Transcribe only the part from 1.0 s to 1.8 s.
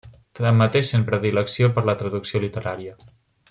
predilecció